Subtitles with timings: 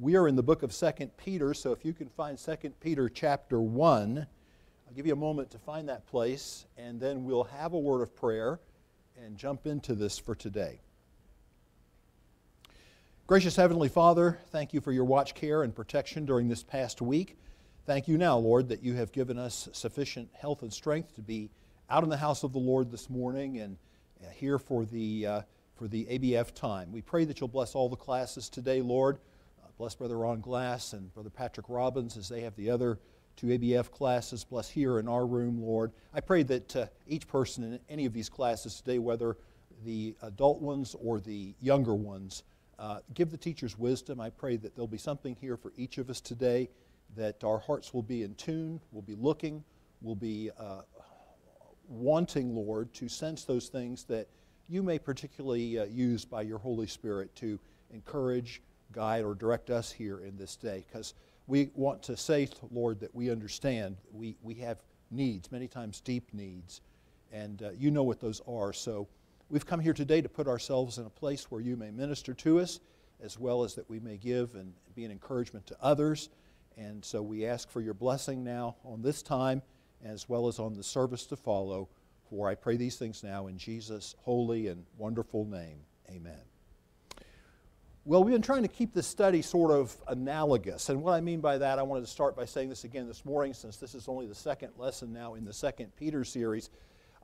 [0.00, 3.08] We are in the book of 2 Peter, so if you can find 2 Peter
[3.08, 4.26] chapter 1,
[4.88, 8.02] I'll give you a moment to find that place, and then we'll have a word
[8.02, 8.58] of prayer
[9.24, 10.80] and jump into this for today.
[13.28, 17.38] Gracious Heavenly Father, thank you for your watch care and protection during this past week.
[17.86, 21.50] Thank you now, Lord, that you have given us sufficient health and strength to be
[21.88, 23.76] out in the house of the Lord this morning and
[24.20, 25.42] uh, here for the, uh,
[25.76, 26.90] for the ABF time.
[26.90, 29.20] We pray that you'll bless all the classes today, Lord.
[29.78, 33.00] Bless Brother Ron Glass and Brother Patrick Robbins as they have the other
[33.36, 34.44] two ABF classes.
[34.44, 35.92] Bless here in our room, Lord.
[36.12, 39.36] I pray that uh, each person in any of these classes today, whether
[39.84, 42.44] the adult ones or the younger ones,
[42.78, 44.20] uh, give the teachers wisdom.
[44.20, 46.68] I pray that there'll be something here for each of us today,
[47.16, 49.64] that our hearts will be in tune, we'll be looking,
[50.02, 50.82] we'll be uh,
[51.88, 54.28] wanting, Lord, to sense those things that
[54.68, 57.58] you may particularly uh, use by your Holy Spirit to
[57.90, 58.62] encourage,
[58.94, 60.84] guide, or direct us here in this day.
[60.86, 61.14] Because
[61.46, 64.78] we want to say, Lord, that we understand we, we have
[65.10, 66.80] needs, many times deep needs,
[67.32, 68.72] and uh, you know what those are.
[68.72, 69.08] So
[69.50, 72.60] we've come here today to put ourselves in a place where you may minister to
[72.60, 72.80] us,
[73.22, 76.30] as well as that we may give and be an encouragement to others.
[76.76, 79.62] And so we ask for your blessing now on this time
[80.04, 81.88] as well as on the service to follow.
[82.28, 85.78] For I pray these things now in Jesus' holy and wonderful name.
[86.10, 86.53] Amen.
[88.06, 90.90] Well, we've been trying to keep this study sort of analogous.
[90.90, 93.24] And what I mean by that, I wanted to start by saying this again this
[93.24, 96.68] morning, since this is only the second lesson now in the Second Peter series.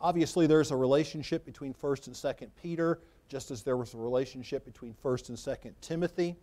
[0.00, 4.64] Obviously, there's a relationship between 1st and 2nd Peter, just as there was a relationship
[4.64, 6.34] between 1st and 2nd Timothy.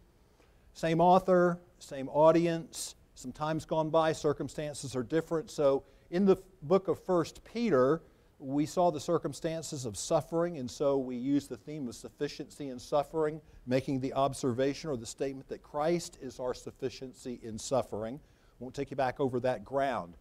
[0.73, 5.49] Same author, same audience, some time's gone by, circumstances are different.
[5.49, 8.03] So in the book of First Peter,
[8.39, 12.79] we saw the circumstances of suffering, and so we used the theme of sufficiency in
[12.79, 18.19] suffering, making the observation or the statement that Christ is our sufficiency in suffering.
[18.59, 20.15] Won't take you back over that ground.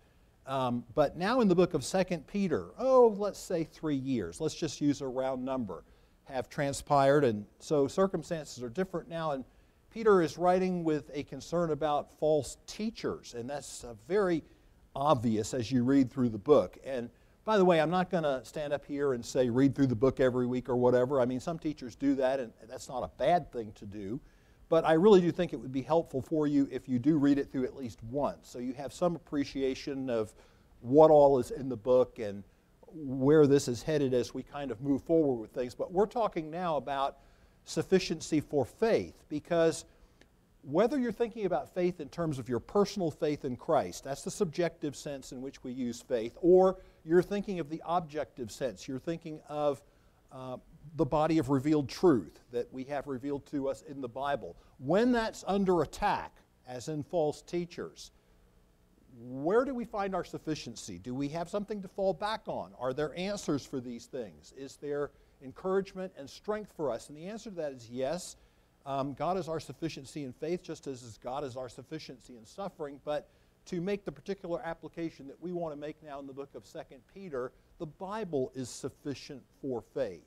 [0.47, 4.54] Um, but now in the book of Second Peter, oh, let's say three years, let's
[4.54, 5.84] just use a round number,
[6.25, 9.44] have transpired, and so circumstances are different now, and
[9.91, 14.43] Peter is writing with a concern about false teachers, and that's very
[14.94, 16.78] obvious as you read through the book.
[16.84, 17.10] And
[17.47, 19.95] by the way, I'm not going to stand up here and say read through the
[19.95, 21.21] book every week or whatever.
[21.21, 24.21] I mean, some teachers do that, and that's not a bad thing to do.
[24.69, 27.39] But I really do think it would be helpful for you if you do read
[27.39, 30.34] it through at least once, so you have some appreciation of
[30.81, 32.43] what all is in the book and
[32.93, 35.73] where this is headed as we kind of move forward with things.
[35.73, 37.19] But we're talking now about
[37.65, 39.84] sufficiency for faith because
[40.66, 44.32] whether you're thinking about faith in terms of your personal faith in Christ, that's the
[44.32, 48.99] subjective sense in which we use faith, or you're thinking of the objective sense, you're
[48.99, 49.81] thinking of
[50.32, 50.56] uh,
[50.97, 54.56] the body of revealed truth that we have revealed to us in the Bible.
[54.78, 56.32] When that's under attack,
[56.66, 58.10] as in false teachers,
[59.19, 60.98] where do we find our sufficiency?
[60.98, 62.72] Do we have something to fall back on?
[62.78, 64.53] Are there answers for these things?
[64.56, 65.10] Is there
[65.44, 67.09] encouragement and strength for us?
[67.09, 68.37] And the answer to that is yes.
[68.86, 73.00] Um, God is our sufficiency in faith, just as God is our sufficiency in suffering.
[73.04, 73.28] But
[73.66, 76.64] to make the particular application that we want to make now in the book of
[76.64, 76.78] 2
[77.12, 80.22] Peter, the Bible is sufficient for faith.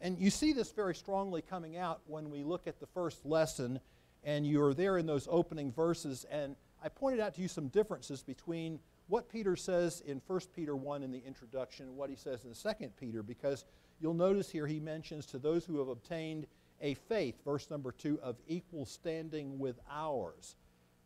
[0.00, 3.78] And you see this very strongly coming out when we look at the first lesson,
[4.24, 6.24] and you're there in those opening verses.
[6.30, 10.74] And I pointed out to you some differences between what Peter says in 1 Peter
[10.74, 13.66] 1 in the introduction and what he says in 2 Peter, because
[14.00, 16.46] you'll notice here he mentions to those who have obtained
[16.84, 20.54] a faith, verse number two, of equal standing with ours.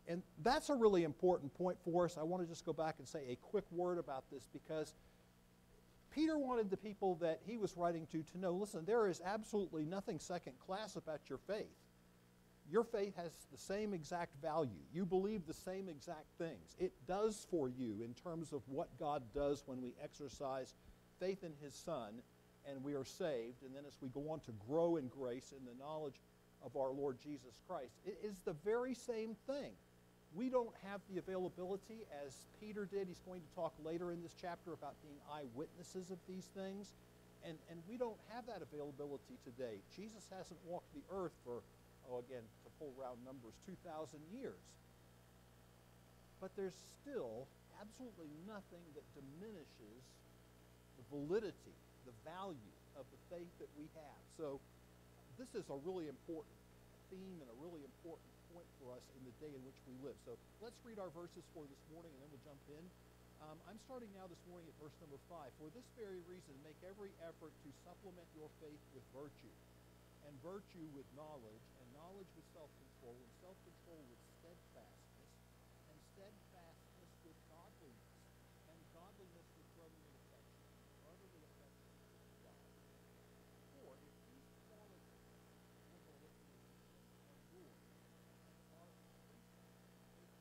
[0.07, 2.17] And that's a really important point for us.
[2.19, 4.93] I want to just go back and say a quick word about this because
[6.13, 9.85] Peter wanted the people that he was writing to to know listen, there is absolutely
[9.85, 11.77] nothing second class about your faith.
[12.69, 14.83] Your faith has the same exact value.
[14.93, 16.75] You believe the same exact things.
[16.77, 20.75] It does for you in terms of what God does when we exercise
[21.19, 22.21] faith in His Son
[22.69, 25.65] and we are saved, and then as we go on to grow in grace in
[25.65, 26.21] the knowledge
[26.63, 29.73] of our Lord Jesus Christ, it is the very same thing.
[30.35, 33.07] We don't have the availability as Peter did.
[33.07, 36.93] He's going to talk later in this chapter about being eyewitnesses of these things.
[37.41, 39.81] And, and we don't have that availability today.
[39.95, 41.65] Jesus hasn't walked the earth for,
[42.05, 44.61] oh, again, to pull round numbers, 2,000 years.
[46.37, 47.49] But there's still
[47.81, 50.03] absolutely nothing that diminishes
[50.99, 51.73] the validity
[52.09, 54.21] the value of the faith that we have.
[54.41, 54.57] So
[55.37, 56.57] this is a really important
[57.13, 60.17] theme and a really important point for us in the day in which we live.
[60.25, 60.33] So
[60.65, 62.81] let's read our verses for this morning and then we'll jump in.
[63.39, 65.47] Um, I'm starting now this morning at verse number 5.
[65.63, 69.55] For this very reason, make every effort to supplement your faith with virtue,
[70.27, 75.31] and virtue with knowledge, and knowledge with self control, and self control with steadfastness,
[75.87, 78.11] and steadfastness with godliness,
[78.67, 82.59] and godliness with brotherly affection, and brotherly affection with God.
[83.79, 86.27] For if these qualities of the Lord
[87.23, 87.95] are yours, and
[88.75, 90.39] are increasing, they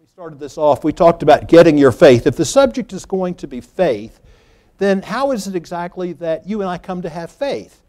[0.13, 2.27] started this off, we talked about getting your faith.
[2.27, 4.19] If the subject is going to be faith,
[4.77, 7.81] then how is it exactly that you and I come to have faith?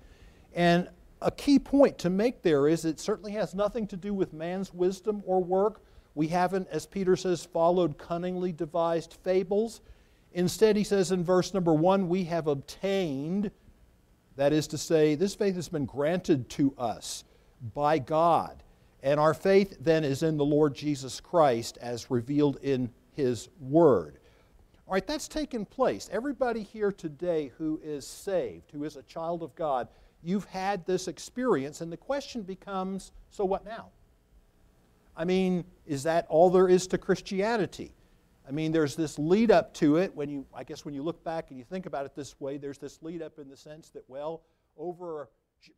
[0.55, 0.89] And
[1.21, 4.73] a key point to make there is it certainly has nothing to do with man's
[4.73, 5.83] wisdom or work.
[6.15, 9.81] We haven't, as Peter says, followed cunningly devised fables.
[10.33, 13.51] Instead, he says in verse number one, we have obtained,
[14.37, 17.25] that is to say, this faith has been granted to us
[17.75, 18.63] by God.
[19.02, 24.19] And our faith then is in the Lord Jesus Christ as revealed in His Word.
[24.87, 26.08] All right, that's taken place.
[26.12, 29.88] Everybody here today who is saved, who is a child of God,
[30.22, 33.88] you've had this experience, and the question becomes so what now?
[35.16, 37.93] I mean, is that all there is to Christianity?
[38.46, 40.14] I mean, there's this lead up to it.
[40.14, 42.56] When you, I guess, when you look back and you think about it this way,
[42.56, 44.43] there's this lead up in the sense that, well,
[44.76, 45.28] over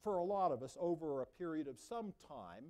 [0.03, 2.65] for a lot of us, over a period of some time,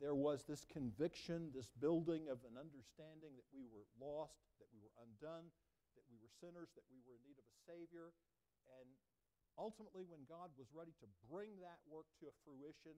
[0.00, 4.80] there was this conviction, this building of an understanding that we were lost, that we
[4.80, 5.48] were undone,
[5.96, 8.12] that we were sinners, that we were in need of a Savior.
[8.68, 8.88] And
[9.56, 12.96] ultimately, when God was ready to bring that work to fruition,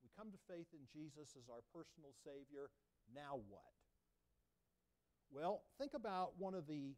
[0.00, 2.72] we come to faith in Jesus as our personal Savior.
[3.12, 3.76] Now what?
[5.28, 6.96] Well, think about one of the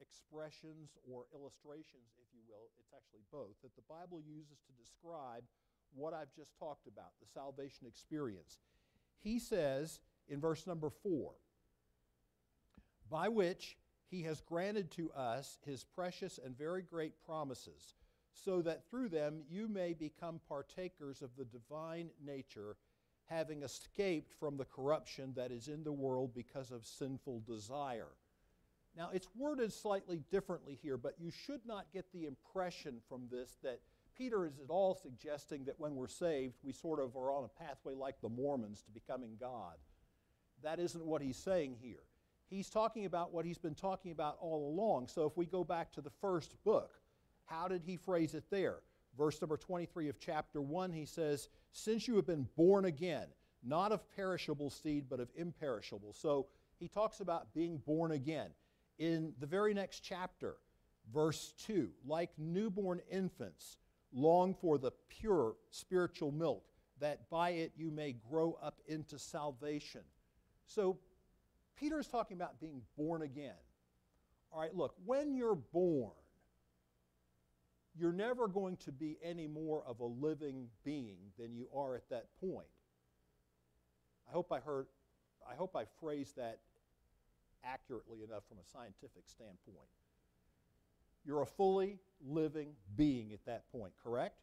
[0.00, 5.44] expressions or illustrations, if you will, it's actually both, that the Bible uses to describe
[5.94, 8.58] what I've just talked about, the salvation experience.
[9.18, 11.32] He says in verse number four,
[13.10, 13.76] by which
[14.10, 17.94] he has granted to us his precious and very great promises,
[18.32, 22.76] so that through them you may become partakers of the divine nature,
[23.26, 28.12] having escaped from the corruption that is in the world because of sinful desire.
[28.96, 33.56] Now, it's worded slightly differently here, but you should not get the impression from this
[33.62, 33.80] that
[34.16, 37.64] Peter is at all suggesting that when we're saved, we sort of are on a
[37.64, 39.76] pathway like the Mormons to becoming God.
[40.62, 42.04] That isn't what he's saying here.
[42.48, 45.08] He's talking about what he's been talking about all along.
[45.08, 47.00] So if we go back to the first book,
[47.46, 48.80] how did he phrase it there?
[49.16, 53.26] Verse number 23 of chapter 1, he says, Since you have been born again,
[53.62, 56.12] not of perishable seed, but of imperishable.
[56.12, 56.46] So
[56.78, 58.50] he talks about being born again.
[58.98, 60.56] In the very next chapter,
[61.12, 63.78] verse 2, like newborn infants,
[64.12, 66.64] long for the pure spiritual milk,
[67.00, 70.02] that by it you may grow up into salvation.
[70.66, 70.98] So,
[71.76, 73.54] Peter is talking about being born again.
[74.52, 76.12] All right, look, when you're born,
[77.98, 82.08] you're never going to be any more of a living being than you are at
[82.10, 82.66] that point.
[84.28, 84.86] I hope I heard,
[85.50, 86.60] I hope I phrased that
[87.64, 89.88] accurately enough from a scientific standpoint.
[91.24, 94.36] You're a fully living being at that point, correct?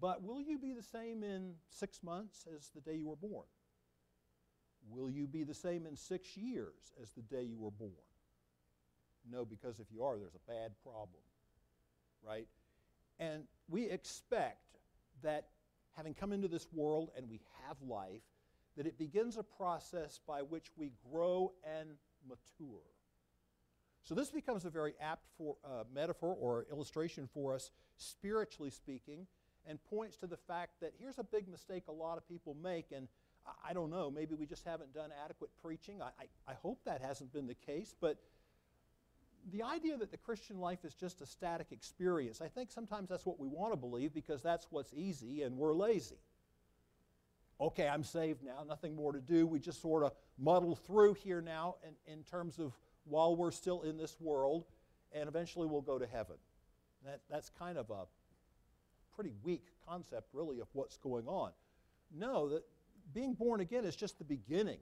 [0.00, 3.46] But will you be the same in six months as the day you were born?
[4.88, 7.92] Will you be the same in six years as the day you were born?
[9.30, 11.22] No, because if you are, there's a bad problem,
[12.24, 12.46] right?
[13.18, 14.78] And we expect
[15.22, 15.48] that
[15.96, 18.22] having come into this world and we have life,
[18.76, 21.90] that it begins a process by which we grow and
[22.26, 22.84] mature.
[24.08, 29.26] So this becomes a very apt for, uh, metaphor or illustration for us, spiritually speaking,
[29.66, 32.86] and points to the fact that here's a big mistake a lot of people make,
[32.90, 33.06] and
[33.46, 36.00] I, I don't know, maybe we just haven't done adequate preaching.
[36.00, 38.16] I, I, I hope that hasn't been the case, but
[39.52, 43.26] the idea that the Christian life is just a static experience, I think sometimes that's
[43.26, 46.22] what we want to believe because that's what's easy and we're lazy.
[47.60, 49.46] Okay, I'm saved now, nothing more to do.
[49.46, 52.72] We just sort of muddle through here now in, in terms of
[53.08, 54.64] while we're still in this world,
[55.12, 56.36] and eventually we'll go to heaven.
[57.04, 58.06] That, that's kind of a
[59.14, 61.50] pretty weak concept, really, of what's going on.
[62.14, 62.64] No, that
[63.14, 64.78] being born again is just the beginning.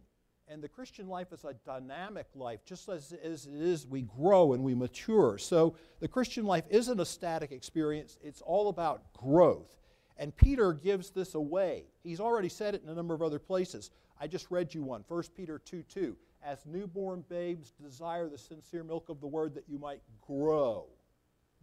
[0.48, 4.52] And the Christian life is a dynamic life, just as, as it is, we grow
[4.52, 5.38] and we mature.
[5.38, 9.76] So the Christian life isn't a static experience, it's all about growth.
[10.18, 11.84] And Peter gives this away.
[12.02, 13.90] He's already said it in a number of other places.
[14.20, 16.16] I just read you one 1 Peter 2 2.
[16.46, 20.86] As newborn babes, desire the sincere milk of the word that you might grow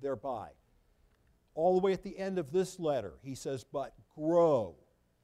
[0.02, 0.50] thereby.
[1.56, 4.76] All the way at the end of this letter, he says, But grow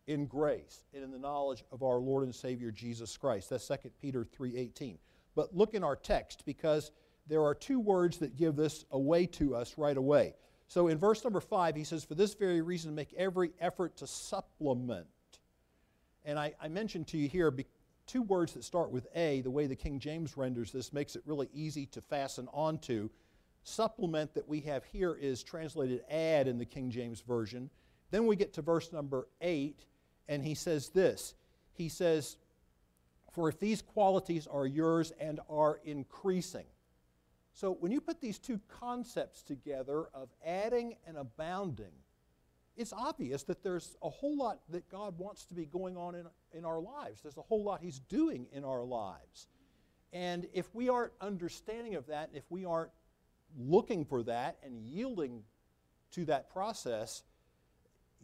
[0.08, 3.50] in grace and in the knowledge of our Lord and Savior Jesus Christ.
[3.50, 4.98] That's 2 Peter 3:18.
[5.36, 6.92] But look in our text because
[7.28, 10.36] there are two words that give this away to us right away.
[10.68, 14.08] So in verse number 5 he says for this very reason make every effort to
[14.08, 15.06] supplement.
[16.26, 17.52] And I, I mentioned to you here
[18.10, 21.22] two words that start with A, the way the King James renders this makes it
[21.26, 23.10] really easy to fasten onto.
[23.64, 27.70] Supplement that we have here is translated add in the King James Version.
[28.10, 29.86] Then we get to verse number 8
[30.28, 31.36] and he says this
[31.74, 32.38] He says,
[33.34, 36.66] For if these qualities are yours and are increasing.
[37.54, 41.94] So when you put these two concepts together of adding and abounding,
[42.80, 46.26] it's obvious that there's a whole lot that God wants to be going on in,
[46.54, 47.22] in our lives.
[47.22, 49.48] There's a whole lot He's doing in our lives.
[50.14, 52.92] And if we aren't understanding of that, if we aren't
[53.58, 55.44] looking for that and yielding
[56.12, 57.24] to that process,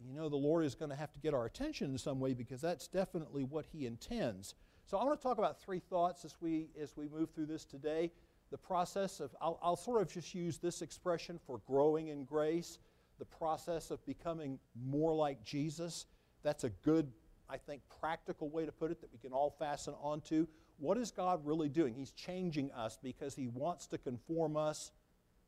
[0.02, 2.32] you know, the Lord is going to have to get our attention in some way
[2.32, 4.54] because that's definitely what He intends.
[4.86, 7.66] So I want to talk about three thoughts as we, as we move through this
[7.66, 8.10] today.
[8.50, 12.78] The process of, I'll, I'll sort of just use this expression for growing in grace,
[13.18, 16.06] the process of becoming more like Jesus.
[16.42, 17.10] That's a good,
[17.48, 20.46] I think, practical way to put it that we can all fasten onto.
[20.78, 21.94] What is God really doing?
[21.94, 24.92] He's changing us because He wants to conform us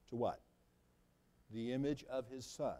[0.08, 0.40] to what?
[1.52, 2.76] The image of His Son.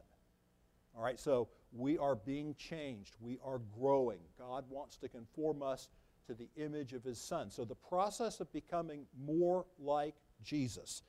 [0.96, 3.14] All right, so we are being changed.
[3.20, 4.20] We are growing.
[4.38, 5.88] God wants to conform us
[6.26, 7.50] to the image of His Son.
[7.50, 11.02] So the process of becoming more like Jesus.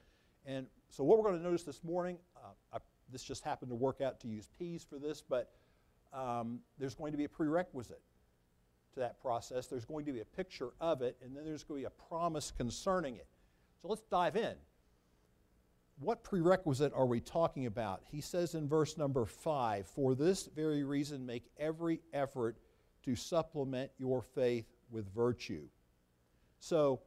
[0.45, 2.77] And so what we're going to notice this morning, uh, I,
[3.11, 5.51] this just happened to work out to use peas for this, but
[6.13, 8.01] um, there's going to be a prerequisite
[8.93, 9.67] to that process.
[9.67, 12.07] There's going to be a picture of it, and then there's going to be a
[12.07, 13.27] promise concerning it.
[13.81, 14.55] So let's dive in
[15.99, 18.01] what prerequisite are we talking about?
[18.09, 22.57] He says in verse number five, For this very reason, make every effort
[23.03, 25.63] to supplement your faith with virtue.
[26.59, 27.01] So,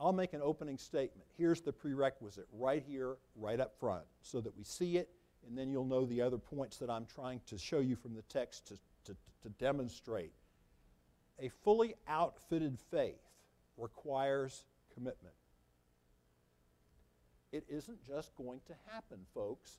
[0.00, 1.28] I'll make an opening statement.
[1.36, 5.10] Here's the prerequisite right here, right up front, so that we see it,
[5.46, 8.22] and then you'll know the other points that I'm trying to show you from the
[8.22, 10.32] text to, to, to demonstrate.
[11.38, 13.20] A fully outfitted faith
[13.76, 14.64] requires
[14.94, 15.34] commitment.
[17.52, 19.78] It isn't just going to happen, folks.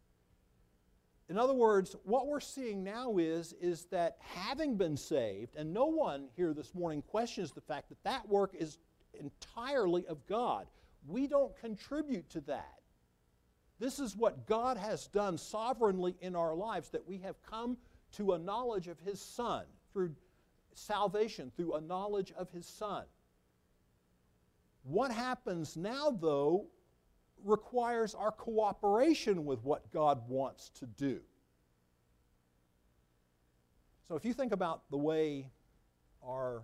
[1.30, 5.86] In other words, what we're seeing now is, is that having been saved, and no
[5.86, 8.78] one here this morning questions the fact that that work is
[9.20, 10.68] entirely of God.
[11.08, 12.80] We don't contribute to that.
[13.80, 17.78] This is what God has done sovereignly in our lives, that we have come
[18.14, 20.14] to a knowledge of His Son through
[20.74, 23.04] salvation, through a knowledge of His Son.
[24.84, 26.68] What happens now, though,
[27.44, 31.20] requires our cooperation with what God wants to do.
[34.08, 35.50] So if you think about the way
[36.24, 36.64] our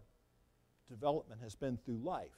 [0.90, 2.38] development has been through life,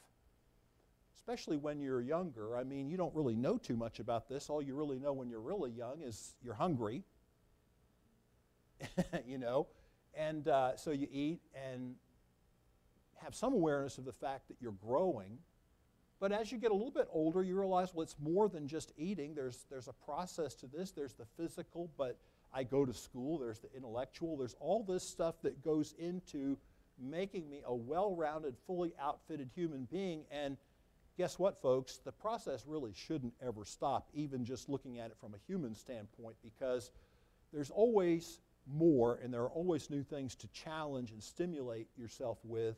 [1.16, 4.50] especially when you're younger, I mean, you don't really know too much about this.
[4.50, 7.04] All you really know when you're really young is you're hungry,
[9.28, 9.68] you know,
[10.16, 11.96] and uh, so you eat and
[13.16, 15.40] have some awareness of the fact that you're growing
[16.20, 18.92] but as you get a little bit older, you realize, well, it's more than just
[18.98, 19.34] eating.
[19.34, 20.92] There's, there's a process to this.
[20.92, 22.18] There's the physical, but
[22.54, 23.38] I go to school.
[23.38, 24.36] There's the intellectual.
[24.36, 26.58] There's all this stuff that goes into
[27.02, 30.24] making me a well rounded, fully outfitted human being.
[30.32, 30.58] And
[31.18, 31.98] guess what, folks?
[31.98, 36.36] The process really shouldn't ever stop, even just looking at it from a human standpoint,
[36.44, 36.92] because
[37.52, 38.40] there's always
[38.72, 42.78] more and there are always new things to challenge and stimulate yourself with.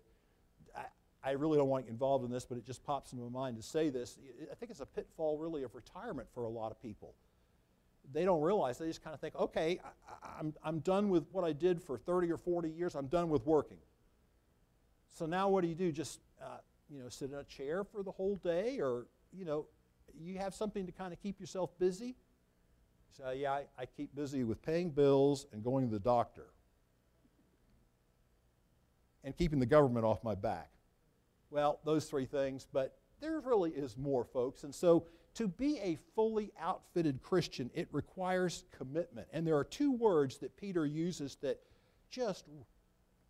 [1.23, 3.29] I really don't want to get involved in this, but it just pops into my
[3.29, 4.17] mind to say this.
[4.51, 7.13] I think it's a pitfall, really, of retirement for a lot of people.
[8.11, 11.43] They don't realize, they just kind of think, okay, I, I'm, I'm done with what
[11.43, 13.77] I did for 30 or 40 years, I'm done with working.
[15.11, 15.91] So now what do you do?
[15.91, 16.57] Just, uh,
[16.89, 18.79] you know, sit in a chair for the whole day?
[18.79, 19.65] Or, you know,
[20.19, 22.15] you have something to kind of keep yourself busy?
[23.17, 26.47] So, yeah, I, I keep busy with paying bills and going to the doctor
[29.23, 30.69] and keeping the government off my back.
[31.49, 34.63] Well, those three things, but there really is more, folks.
[34.63, 39.27] And so to be a fully outfitted Christian, it requires commitment.
[39.31, 41.59] And there are two words that Peter uses that
[42.09, 42.45] just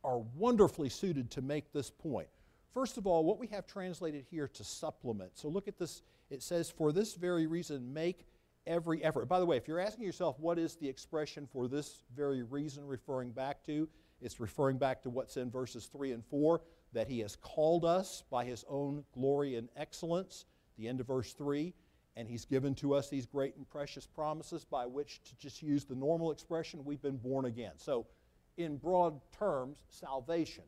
[0.03, 2.27] are wonderfully suited to make this point.
[2.73, 5.37] First of all, what we have translated here to supplement.
[5.37, 6.03] So look at this.
[6.29, 8.25] It says, For this very reason, make
[8.65, 9.25] every effort.
[9.25, 12.85] By the way, if you're asking yourself, what is the expression for this very reason
[12.85, 13.89] referring back to?
[14.21, 16.61] It's referring back to what's in verses 3 and 4
[16.93, 20.45] that he has called us by his own glory and excellence,
[20.77, 21.73] the end of verse 3,
[22.15, 25.85] and he's given to us these great and precious promises by which, to just use
[25.85, 27.71] the normal expression, we've been born again.
[27.77, 28.05] So,
[28.63, 30.63] in broad terms, salvation.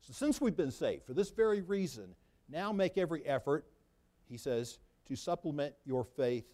[0.00, 2.14] So, since we've been saved, for this very reason,
[2.48, 3.66] now make every effort,
[4.28, 6.46] he says, to supplement your faith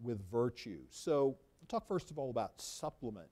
[0.00, 0.80] with virtue.
[0.90, 3.28] So, we'll talk first of all about supplement.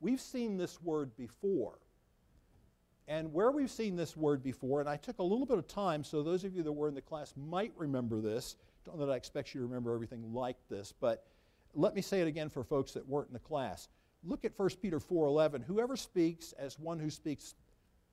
[0.00, 1.78] We've seen this word before.
[3.08, 6.04] And where we've seen this word before, and I took a little bit of time,
[6.04, 8.56] so those of you that were in the class might remember this.
[8.84, 11.26] Don't know that I expect you to remember everything like this, but
[11.74, 13.88] let me say it again for folks that weren't in the class.
[14.24, 15.62] Look at 1 Peter 4:11.
[15.62, 17.54] Whoever speaks as one who speaks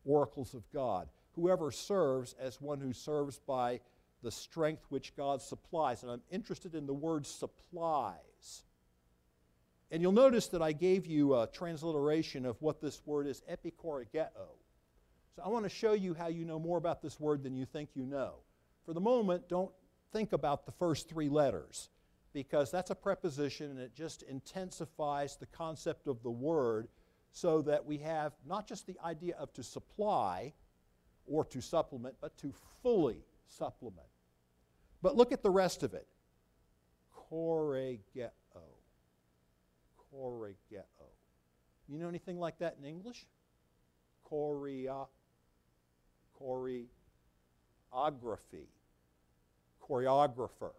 [0.05, 3.81] oracles of God, whoever serves as one who serves by
[4.21, 6.03] the strength which God supplies.
[6.03, 8.63] And I'm interested in the word supplies.
[9.91, 14.57] And you'll notice that I gave you a transliteration of what this word is, epichoregeo.
[15.35, 17.65] So I want to show you how you know more about this word than you
[17.65, 18.35] think you know.
[18.85, 19.71] For the moment, don't
[20.11, 21.89] think about the first three letters
[22.35, 26.89] because that's a preposition and it just intensifies the concept of the word
[27.31, 30.53] so that we have not just the idea of to supply
[31.25, 34.09] or to supplement, but to fully supplement.
[35.01, 36.07] But look at the rest of it.
[37.31, 38.31] Choregeo.
[40.13, 40.83] Choregeo.
[41.87, 43.25] You know anything like that in English?
[44.25, 45.05] Chorea,
[46.37, 46.87] choreography,
[49.81, 50.73] choreographer.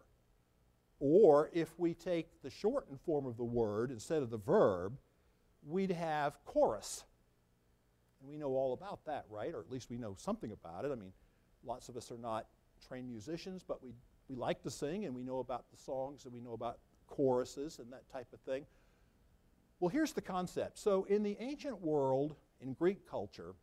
[0.99, 4.97] Or if we take the shortened form of the word instead of the verb,
[5.65, 7.03] we'd have chorus.
[8.19, 9.53] And we know all about that, right?
[9.53, 10.91] Or at least we know something about it.
[10.91, 11.13] I mean,
[11.63, 12.47] lots of us are not
[12.87, 13.93] trained musicians, but we,
[14.27, 17.79] we like to sing and we know about the songs and we know about choruses
[17.79, 18.65] and that type of thing.
[19.79, 20.79] Well, here's the concept.
[20.79, 23.53] So, in the ancient world, in Greek culture,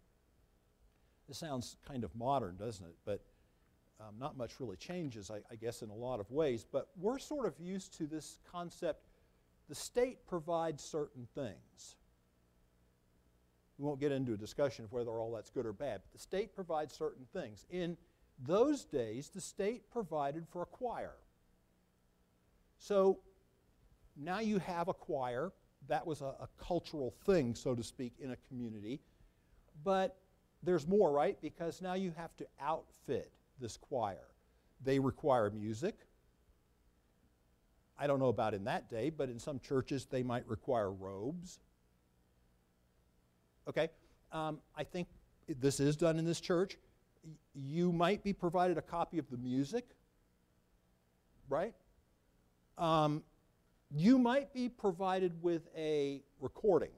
[1.27, 2.94] this sounds kind of modern, doesn't it?
[3.05, 3.20] But
[4.01, 6.65] um, not much really changes, I, I guess, in a lot of ways.
[6.71, 9.07] But we're sort of used to this concept
[9.69, 11.97] the state provides certain things.
[13.79, 16.19] We won't get into a discussion of whether all that's good or bad, but the
[16.19, 17.65] state provides certain things.
[17.71, 17.97] In
[18.39, 21.15] those days, the state provided for a choir.
[22.79, 23.19] So
[24.17, 25.53] now you have a choir.
[25.89, 29.01] That was a, a cultural thing, so to speak, in a community.
[29.83, 30.17] But
[30.63, 31.37] there's more, right?
[31.41, 34.29] Because now you have to outfit this choir.
[34.83, 35.95] They require music.
[37.99, 41.61] I don't know about in that day, but in some churches they might require robes.
[43.69, 43.88] Okay?
[44.33, 45.09] Um, I think
[45.61, 46.77] this is done in this church.
[47.55, 49.85] You might be provided a copy of the music,
[51.49, 51.75] right?
[52.77, 53.23] Um,
[53.90, 56.90] you might be provided with a recording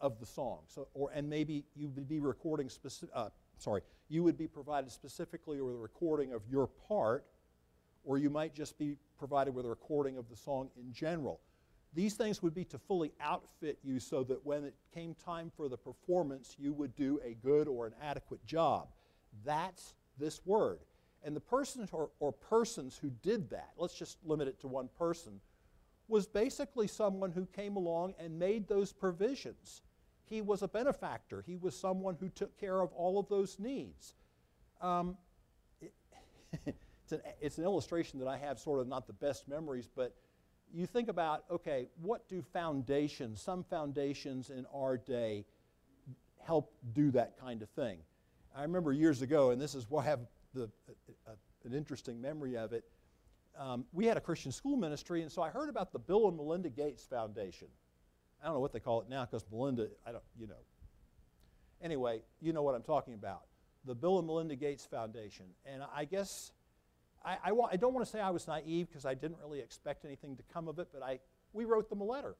[0.00, 0.60] of the song.
[0.66, 3.28] So, or, and maybe you would be recording specific, uh,
[3.58, 7.24] sorry, you would be provided specifically with a recording of your part,
[8.04, 11.40] or you might just be provided with a recording of the song in general.
[11.94, 15.68] These things would be to fully outfit you so that when it came time for
[15.68, 18.88] the performance, you would do a good or an adequate job.
[19.44, 20.78] That's this word.
[21.24, 24.88] And the person or, or persons who did that, let's just limit it to one
[24.98, 25.40] person,
[26.06, 29.82] was basically someone who came along and made those provisions
[30.28, 31.42] he was a benefactor.
[31.46, 34.14] He was someone who took care of all of those needs.
[34.80, 35.16] Um,
[35.80, 35.92] it,
[36.66, 40.14] it's, an, it's an illustration that I have sort of not the best memories, but
[40.72, 45.44] you think about okay, what do foundations, some foundations in our day,
[46.44, 47.98] help do that kind of thing?
[48.56, 50.20] I remember years ago, and this is why I have
[50.54, 50.68] the,
[51.64, 52.84] an interesting memory of it.
[53.58, 56.36] Um, we had a Christian school ministry, and so I heard about the Bill and
[56.36, 57.68] Melinda Gates Foundation.
[58.42, 60.62] I don't know what they call it now because Melinda, I don't, you know.
[61.82, 63.42] Anyway, you know what I'm talking about.
[63.84, 65.46] The Bill and Melinda Gates Foundation.
[65.64, 66.52] And I guess,
[67.24, 70.04] I, I, I don't want to say I was naive because I didn't really expect
[70.04, 71.20] anything to come of it, but I,
[71.52, 72.36] we wrote them a letter.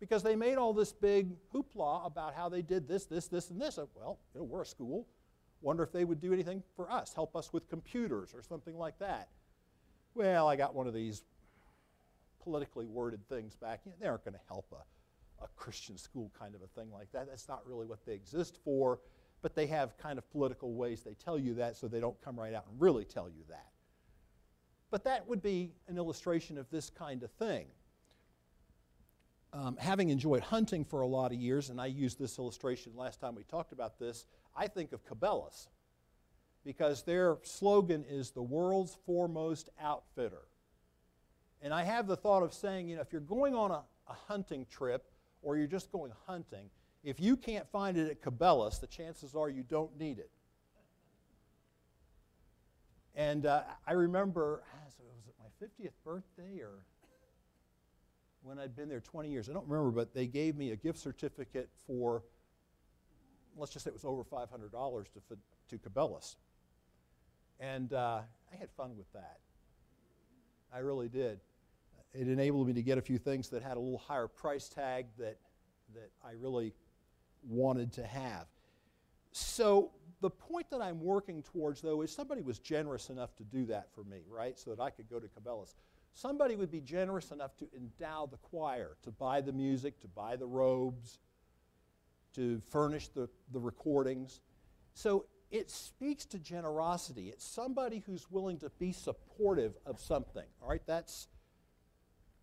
[0.00, 3.60] Because they made all this big hoopla about how they did this, this, this, and
[3.60, 3.78] this.
[3.94, 5.06] Well, you know, we're a school.
[5.60, 8.98] Wonder if they would do anything for us, help us with computers or something like
[8.98, 9.28] that.
[10.14, 11.24] Well, I got one of these
[12.44, 13.80] politically worded things back.
[13.84, 16.92] You know, they aren't going to help a, a Christian school kind of a thing
[16.92, 17.26] like that.
[17.28, 19.00] That's not really what they exist for,
[19.42, 22.38] but they have kind of political ways they tell you that so they don't come
[22.38, 23.68] right out and really tell you that.
[24.90, 27.66] But that would be an illustration of this kind of thing.
[29.52, 33.20] Um, having enjoyed hunting for a lot of years, and I used this illustration last
[33.20, 34.26] time we talked about this,
[34.56, 35.68] I think of Cabela's
[36.64, 40.42] because their slogan is the world's foremost outfitter.
[41.64, 44.12] And I have the thought of saying, you know, if you're going on a, a
[44.28, 45.10] hunting trip
[45.42, 46.68] or you're just going hunting,
[47.02, 50.30] if you can't find it at Cabela's, the chances are you don't need it.
[53.16, 56.84] And uh, I remember, ah, was it my 50th birthday or
[58.42, 59.48] when I'd been there 20 years?
[59.48, 62.24] I don't remember, but they gave me a gift certificate for,
[63.56, 65.20] let's just say it was over $500 to,
[65.70, 66.36] to Cabela's.
[67.58, 68.20] And uh,
[68.52, 69.38] I had fun with that.
[70.74, 71.40] I really did.
[72.14, 75.06] It enabled me to get a few things that had a little higher price tag
[75.18, 75.38] that,
[75.94, 76.72] that I really
[77.42, 78.46] wanted to have.
[79.32, 83.66] So, the point that I'm working towards, though, is somebody was generous enough to do
[83.66, 84.58] that for me, right?
[84.58, 85.74] So that I could go to Cabela's.
[86.14, 90.36] Somebody would be generous enough to endow the choir, to buy the music, to buy
[90.36, 91.18] the robes,
[92.34, 94.40] to furnish the, the recordings.
[94.94, 97.28] So it speaks to generosity.
[97.28, 100.46] It's somebody who's willing to be supportive of something.
[100.62, 101.28] All right, that's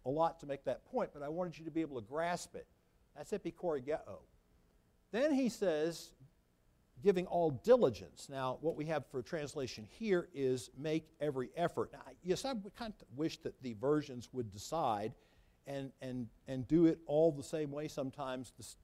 [0.06, 2.56] a lot to make that point, but I wanted you to be able to grasp
[2.56, 2.68] it.
[3.16, 4.20] That's epichoregeo.
[5.12, 6.12] Then he says,
[7.04, 8.28] giving all diligence.
[8.30, 11.92] Now, what we have for translation here is make every effort.
[11.92, 15.14] Now, yes, I kind of wish that the versions would decide
[15.68, 18.78] and, and, and do it all the same way sometimes this,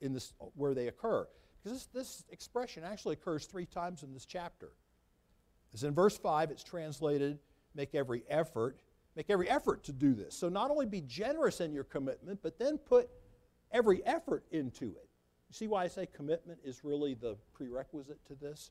[0.00, 1.26] in this, where they occur.
[1.62, 4.70] Because this, this expression actually occurs three times in this chapter.
[5.74, 7.38] As in verse 5, it's translated,
[7.74, 8.80] make every effort.
[9.16, 10.34] Make every effort to do this.
[10.34, 13.08] So not only be generous in your commitment, but then put
[13.72, 15.08] every effort into it.
[15.48, 18.70] You see why I say commitment is really the prerequisite to this?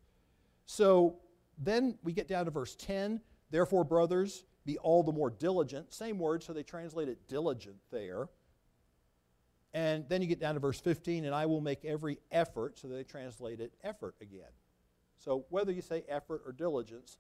[0.66, 1.18] So
[1.58, 3.22] then we get down to verse 10.
[3.50, 5.94] Therefore, brothers, be all the more diligent.
[5.94, 8.28] Same word, so they translate it diligent there.
[9.74, 12.88] And then you get down to verse 15, and I will make every effort, so
[12.88, 14.52] they translate it effort again.
[15.18, 17.18] So whether you say effort or diligence,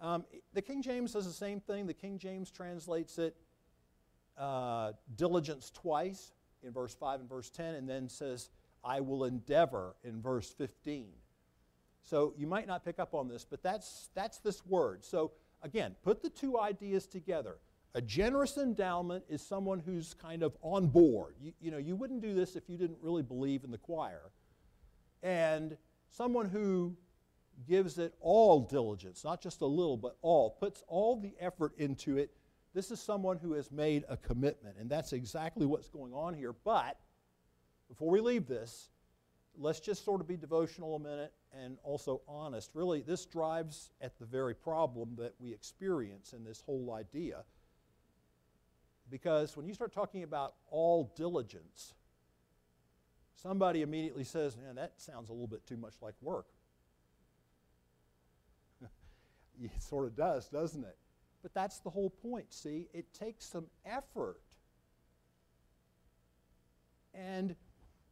[0.00, 1.86] um, the King James does the same thing.
[1.86, 3.36] The King James translates it
[4.38, 6.32] uh, diligence twice
[6.62, 8.50] in verse 5 and verse 10, and then says,
[8.84, 11.08] I will endeavor in verse 15.
[12.02, 15.04] So you might not pick up on this, but that's, that's this word.
[15.04, 15.32] So
[15.62, 17.56] again, put the two ideas together.
[17.94, 21.34] A generous endowment is someone who's kind of on board.
[21.40, 24.30] You, you, know, you wouldn't do this if you didn't really believe in the choir.
[25.22, 25.76] And
[26.10, 26.96] someone who
[27.66, 32.16] gives it all diligence, not just a little, but all, puts all the effort into
[32.16, 32.30] it.
[32.74, 34.76] This is someone who has made a commitment.
[34.78, 36.54] And that's exactly what's going on here.
[36.64, 36.98] But
[37.88, 38.90] before we leave this,
[39.56, 42.70] let's just sort of be devotional a minute and also honest.
[42.74, 47.44] Really, this drives at the very problem that we experience in this whole idea
[49.10, 51.94] because when you start talking about all diligence,
[53.34, 56.46] somebody immediately says, man, that sounds a little bit too much like work.
[59.62, 60.96] It sort of does, doesn't it?
[61.42, 62.88] But that's the whole point, see?
[62.92, 64.40] It takes some effort.
[67.14, 67.54] And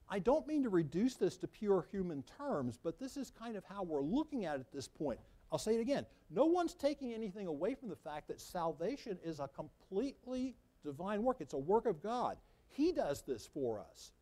[0.08, 3.64] I don't mean to reduce this to pure human terms, but this is kind of
[3.64, 5.18] how we're looking at it at this point.
[5.50, 6.06] I'll say it again.
[6.30, 10.54] No one's taking anything away from the fact that salvation is a completely
[10.84, 11.38] divine work.
[11.40, 12.36] It's a work of God.
[12.68, 14.12] He does this for us.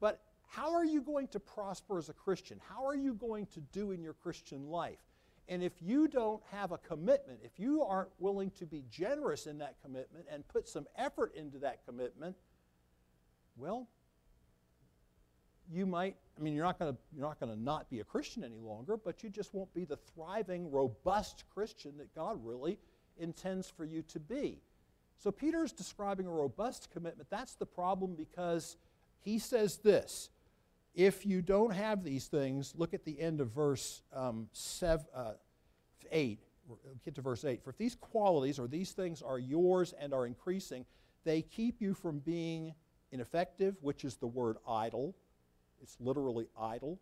[0.00, 2.60] But how are you going to prosper as a Christian?
[2.68, 4.98] How are you going to do in your Christian life?
[5.48, 9.58] And if you don't have a commitment, if you aren't willing to be generous in
[9.58, 12.34] that commitment and put some effort into that commitment,
[13.56, 13.86] well,
[15.72, 18.04] you might, I mean, you're not going to, you're not going to not be a
[18.04, 22.78] Christian any longer, but you just won't be the thriving, robust Christian that God really
[23.18, 24.60] intends for you to be.
[25.18, 27.28] So Peter is describing a robust commitment.
[27.30, 28.76] That's the problem because
[29.20, 30.30] he says this
[30.96, 35.32] if you don't have these things, look at the end of verse um, seven, uh,
[36.10, 36.40] 8.
[37.04, 37.62] Get to verse 8.
[37.62, 40.86] For if these qualities or these things are yours and are increasing,
[41.24, 42.74] they keep you from being
[43.12, 45.14] ineffective, which is the word idle.
[45.82, 46.98] It's literally idle.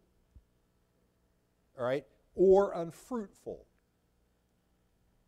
[1.79, 2.05] All right?
[2.35, 3.65] Or unfruitful.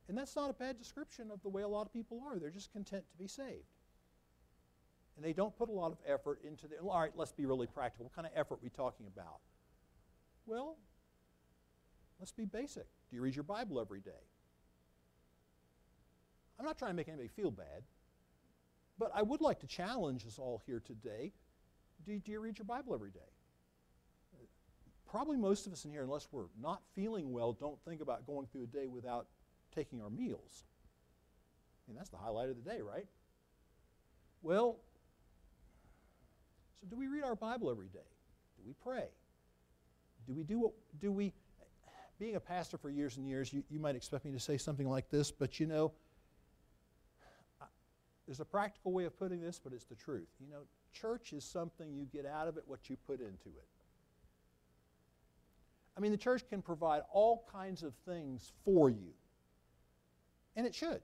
[0.09, 2.39] And that's not a bad description of the way a lot of people are.
[2.39, 3.76] They're just content to be saved.
[5.17, 6.77] And they don't put a lot of effort into the.
[6.77, 8.05] All right, let's be really practical.
[8.05, 9.41] What kind of effort are we talking about?
[10.45, 10.77] Well,
[12.21, 12.87] let's be basic.
[13.09, 14.11] Do you read your Bible every day?
[16.59, 17.83] I'm not trying to make anybody feel bad,
[18.99, 21.33] but I would like to challenge us all here today.
[22.05, 23.21] Do, do you read your Bible every day?
[25.11, 28.47] Probably most of us in here, unless we're not feeling well, don't think about going
[28.49, 29.27] through a day without
[29.75, 30.65] taking our meals.
[31.87, 33.07] I mean, that's the highlight of the day, right?
[34.43, 34.79] Well,
[36.89, 37.99] do we read our Bible every day?
[38.57, 39.09] Do we pray?
[40.27, 41.33] Do we do what, do we,
[42.19, 44.89] being a pastor for years and years, you, you might expect me to say something
[44.89, 45.93] like this, but you know,
[48.27, 50.29] there's a practical way of putting this, but it's the truth.
[50.41, 53.69] You know, church is something you get out of it what you put into it.
[55.97, 59.13] I mean, the church can provide all kinds of things for you,
[60.57, 61.01] and it should.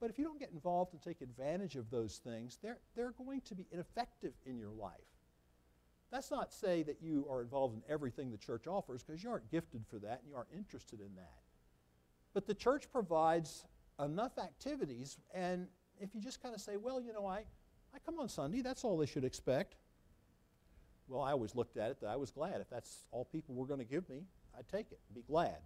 [0.00, 3.40] But if you don't get involved and take advantage of those things, they're, they're going
[3.42, 4.92] to be ineffective in your life.
[6.10, 9.50] That's not say that you are involved in everything the church offers because you aren't
[9.50, 11.40] gifted for that and you aren't interested in that.
[12.32, 13.64] But the church provides
[14.02, 15.66] enough activities, and
[16.00, 17.38] if you just kind of say, well, you know, I,
[17.94, 19.76] I come on Sunday, that's all they should expect.
[21.08, 22.60] Well, I always looked at it that I was glad.
[22.60, 24.22] If that's all people were going to give me,
[24.56, 25.56] I'd take it be glad.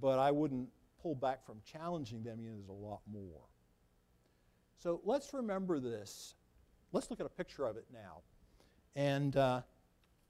[0.00, 0.68] But I wouldn't
[1.04, 2.40] pull back from challenging them.
[2.40, 3.42] You know, there's a lot more.
[4.78, 6.34] So let's remember this.
[6.92, 8.22] Let's look at a picture of it now.
[8.96, 9.60] And uh,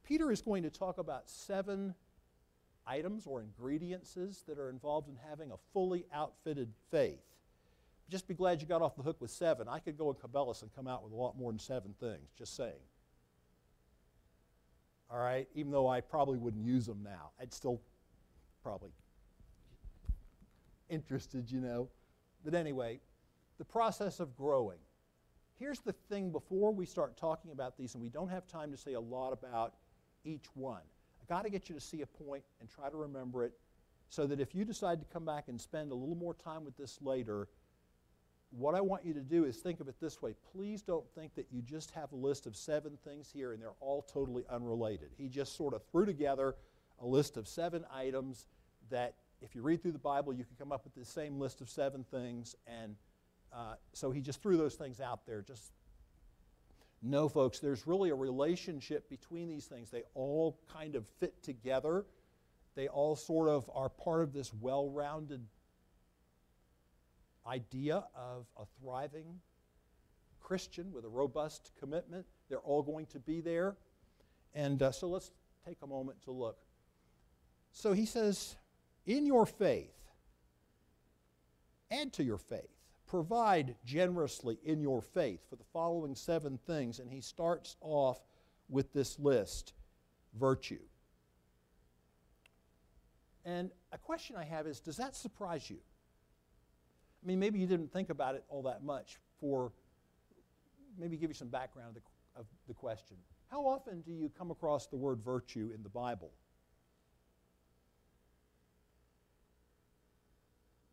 [0.02, 1.94] Peter is going to talk about seven
[2.86, 4.16] items or ingredients
[4.48, 7.22] that are involved in having a fully outfitted faith.
[8.10, 9.68] Just be glad you got off the hook with seven.
[9.68, 12.32] I could go in Cabela's and come out with a lot more than seven things,
[12.36, 12.72] just saying.
[15.10, 17.80] All right, even though I probably wouldn't use them now, I'd still
[18.62, 18.90] probably
[20.88, 21.88] interested, you know.
[22.44, 23.00] But anyway,
[23.58, 24.78] the process of growing.
[25.58, 28.76] Here's the thing before we start talking about these, and we don't have time to
[28.76, 29.74] say a lot about
[30.24, 30.82] each one.
[31.22, 33.52] I got to get you to see a point and try to remember it
[34.08, 36.76] so that if you decide to come back and spend a little more time with
[36.76, 37.48] this later,
[38.50, 40.34] what I want you to do is think of it this way.
[40.52, 43.72] Please don't think that you just have a list of seven things here and they're
[43.80, 45.10] all totally unrelated.
[45.16, 46.54] He just sort of threw together
[47.00, 48.46] a list of seven items
[48.90, 51.60] that, if you read through the Bible, you can come up with the same list
[51.60, 52.56] of seven things.
[52.66, 52.96] And
[53.52, 55.72] uh, so he just threw those things out there just
[57.06, 59.90] no, folks, there's really a relationship between these things.
[59.90, 62.06] They all kind of fit together.
[62.76, 65.46] They all sort of are part of this well rounded
[67.46, 69.40] idea of a thriving
[70.40, 72.24] Christian with a robust commitment.
[72.48, 73.76] They're all going to be there.
[74.54, 75.30] And uh, so let's
[75.66, 76.56] take a moment to look.
[77.72, 78.56] So he says,
[79.06, 79.94] in your faith,
[81.90, 82.74] add to your faith
[83.14, 86.98] provide generously in your faith for the following seven things.
[86.98, 88.18] And he starts off
[88.68, 89.72] with this list
[90.36, 90.80] virtue.
[93.44, 95.76] And a question I have is Does that surprise you?
[97.22, 99.70] I mean, maybe you didn't think about it all that much for
[100.98, 103.16] maybe give you some background of the, of the question.
[103.48, 106.32] How often do you come across the word virtue in the Bible?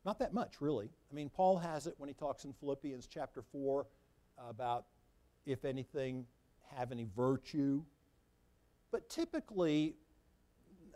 [0.06, 0.90] Not that much, really.
[1.12, 3.86] I mean, Paul has it when he talks in Philippians chapter 4
[4.50, 4.86] about,
[5.46, 6.26] if anything,
[6.76, 7.84] have any virtue.
[8.92, 9.96] But typically,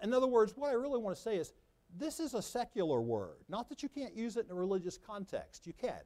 [0.02, 1.54] in other words, what I really want to say is
[1.98, 3.38] this is a secular word.
[3.48, 6.02] Not that you can't use it in a religious context, you can.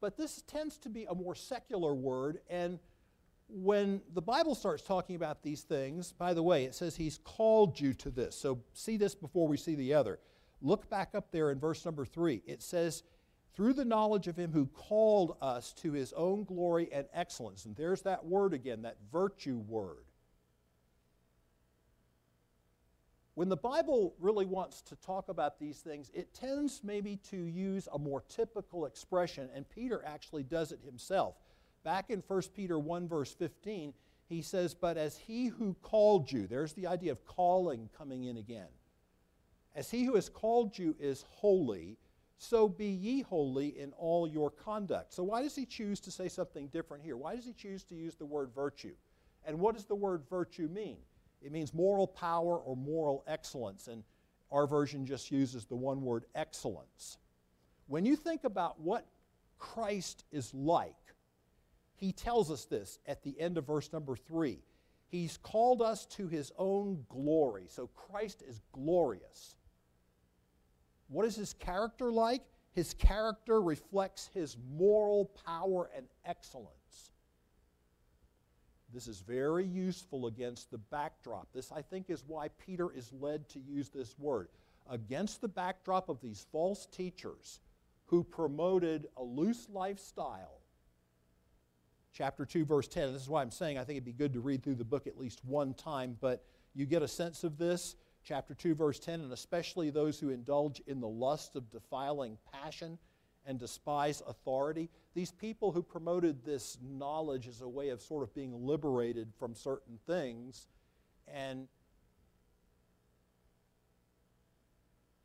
[0.00, 2.78] But this tends to be a more secular word, and
[3.48, 7.78] when the Bible starts talking about these things, by the way, it says He's called
[7.78, 8.34] you to this.
[8.36, 10.18] So see this before we see the other.
[10.64, 12.42] Look back up there in verse number three.
[12.46, 13.04] It says,
[13.54, 17.66] through the knowledge of him who called us to his own glory and excellence.
[17.66, 20.04] And there's that word again, that virtue word.
[23.34, 27.88] When the Bible really wants to talk about these things, it tends maybe to use
[27.92, 31.34] a more typical expression, and Peter actually does it himself.
[31.82, 33.92] Back in 1 Peter 1, verse 15,
[34.28, 38.36] he says, But as he who called you, there's the idea of calling coming in
[38.36, 38.68] again.
[39.74, 41.98] As he who has called you is holy,
[42.38, 45.12] so be ye holy in all your conduct.
[45.12, 47.16] So, why does he choose to say something different here?
[47.16, 48.94] Why does he choose to use the word virtue?
[49.44, 50.98] And what does the word virtue mean?
[51.42, 53.88] It means moral power or moral excellence.
[53.88, 54.02] And
[54.50, 57.18] our version just uses the one word excellence.
[57.86, 59.06] When you think about what
[59.58, 60.94] Christ is like,
[61.96, 64.58] he tells us this at the end of verse number three.
[65.08, 67.64] He's called us to his own glory.
[67.68, 69.56] So Christ is glorious.
[71.14, 72.42] What is his character like?
[72.72, 77.12] His character reflects his moral power and excellence.
[78.92, 81.46] This is very useful against the backdrop.
[81.52, 84.48] This, I think, is why Peter is led to use this word.
[84.90, 87.60] Against the backdrop of these false teachers
[88.06, 90.62] who promoted a loose lifestyle.
[92.12, 93.12] Chapter 2, verse 10.
[93.12, 95.06] This is why I'm saying I think it'd be good to read through the book
[95.06, 97.94] at least one time, but you get a sense of this
[98.24, 102.98] chapter 2, verse 10, and especially those who indulge in the lust of defiling passion
[103.46, 104.88] and despise authority.
[105.14, 109.54] These people who promoted this knowledge as a way of sort of being liberated from
[109.54, 110.66] certain things.
[111.28, 111.68] And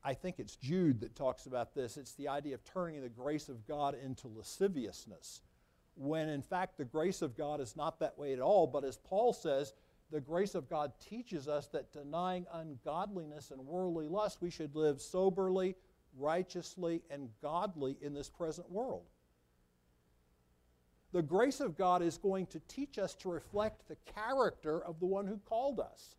[0.04, 1.98] I think it's Jude that talks about this.
[1.98, 5.42] It's the idea of turning the grace of God into lasciviousness,
[5.96, 8.68] when in fact the grace of God is not that way at all.
[8.68, 9.74] But as Paul says,
[10.12, 15.02] the grace of God teaches us that denying ungodliness and worldly lust, we should live
[15.02, 15.76] soberly,
[16.18, 19.04] righteously, and godly in this present world.
[21.12, 25.06] The grace of God is going to teach us to reflect the character of the
[25.06, 26.16] one who called us.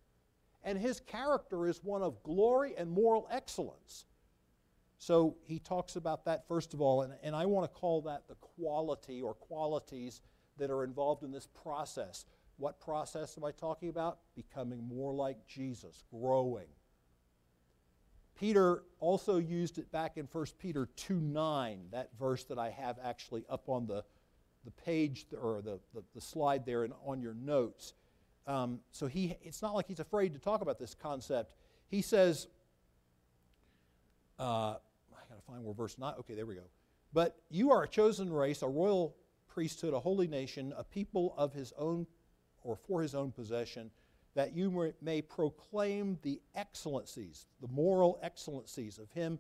[0.62, 4.05] And his character is one of glory and moral excellence.
[4.98, 8.29] So he talks about that first of all, and, and I want to call that
[8.29, 10.20] the quality or qualities
[10.59, 12.26] that are involved in this process.
[12.61, 14.18] What process am I talking about?
[14.37, 16.66] Becoming more like Jesus, growing.
[18.38, 22.99] Peter also used it back in 1 Peter 2 9, that verse that I have
[23.03, 24.05] actually up on the,
[24.66, 27.94] the page or the, the, the slide there and on your notes.
[28.46, 31.55] Um, so he, it's not like he's afraid to talk about this concept.
[31.88, 32.46] He says,
[34.38, 34.42] uh,
[34.75, 36.68] I got to find where verse 9, okay, there we go.
[37.14, 39.16] But you are a chosen race, a royal
[39.49, 42.07] priesthood, a holy nation, a people of his own
[42.62, 43.90] or for his own possession,
[44.35, 49.38] that you may proclaim the excellencies, the moral excellencies of him.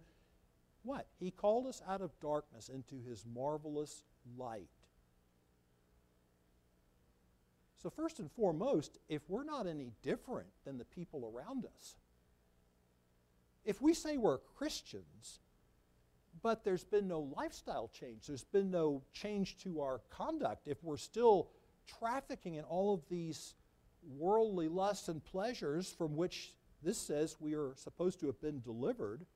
[0.82, 1.06] What?
[1.18, 4.02] He called us out of darkness into his marvelous
[4.36, 4.68] light.
[7.82, 11.96] So, first and foremost, if we're not any different than the people around us,
[13.64, 15.40] if we say we're Christians,
[16.42, 20.96] but there's been no lifestyle change, there's been no change to our conduct, if we're
[20.96, 21.48] still
[21.98, 23.54] trafficking in all of these
[24.18, 29.26] worldly lusts and pleasures from which this says we are supposed to have been delivered,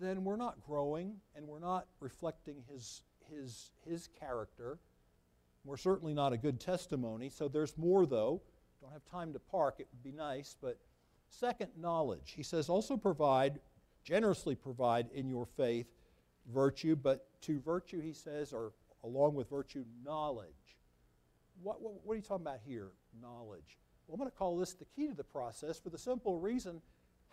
[0.00, 4.78] then we're not growing and we're not reflecting his, his, his character.
[5.64, 7.28] We're certainly not a good testimony.
[7.28, 8.40] So there's more, though.
[8.80, 9.76] Don't have time to park.
[9.78, 10.56] It would be nice.
[10.60, 10.78] But
[11.28, 12.32] second, knowledge.
[12.34, 13.60] He says, also provide,
[14.02, 15.86] generously provide in your faith
[16.52, 18.72] virtue, but to virtue, he says, or
[19.04, 20.48] along with virtue, knowledge.
[21.62, 22.88] What, what, what, are you talking about here?
[23.20, 23.78] Knowledge.
[24.06, 26.80] Well, I'm going to call this the key to the process for the simple reason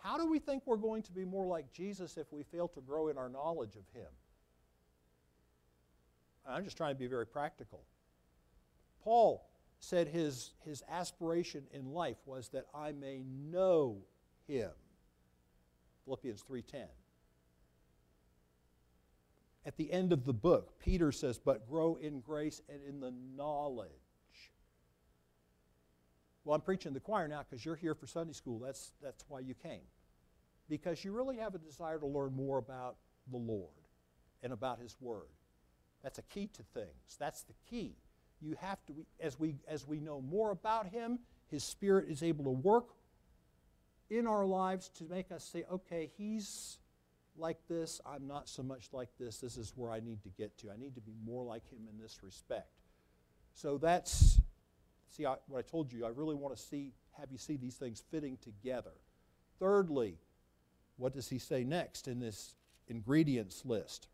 [0.02, 2.80] how do we think we're going to be more like Jesus if we fail to
[2.80, 4.08] grow in our knowledge of Him?
[6.48, 7.82] I'm just trying to be very practical.
[9.04, 9.46] Paul
[9.78, 13.98] said his, his aspiration in life was that I may know
[14.46, 14.70] Him.
[16.04, 16.86] Philippians 3:10
[19.66, 23.12] at the end of the book, Peter says, But grow in grace and in the
[23.36, 23.90] knowledge.
[26.44, 28.58] Well, I'm preaching the choir now because you're here for Sunday school.
[28.58, 29.82] That's, that's why you came.
[30.68, 32.96] Because you really have a desire to learn more about
[33.30, 33.68] the Lord
[34.42, 35.28] and about His Word.
[36.02, 37.16] That's a key to things.
[37.18, 37.96] That's the key.
[38.40, 41.18] You have to, as we, as we know more about Him,
[41.50, 42.88] His Spirit is able to work
[44.08, 46.78] in our lives to make us say, okay, He's
[47.40, 48.00] like this.
[48.06, 49.38] I'm not so much like this.
[49.38, 50.70] This is where I need to get to.
[50.70, 52.80] I need to be more like him in this respect.
[53.54, 54.40] So that's,
[55.08, 57.74] see, I, what I told you, I really want to see, have you see these
[57.74, 58.92] things fitting together.
[59.58, 60.18] Thirdly,
[60.96, 62.54] what does he say next in this
[62.88, 64.08] ingredients list?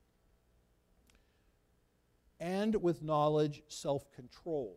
[2.39, 4.77] And with knowledge, self control.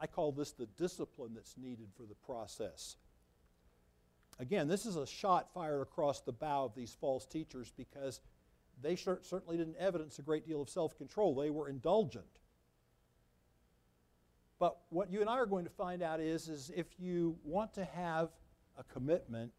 [0.00, 2.96] I call this the discipline that's needed for the process.
[4.40, 8.20] Again, this is a shot fired across the bow of these false teachers because
[8.82, 11.34] they certainly didn't evidence a great deal of self control.
[11.34, 12.24] They were indulgent.
[14.58, 17.74] But what you and I are going to find out is, is if you want
[17.74, 18.30] to have
[18.78, 19.52] a commitment,